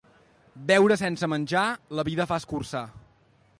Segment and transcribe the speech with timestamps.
[0.71, 1.67] Beure sense menjar
[1.99, 2.85] la vida fa escurçar.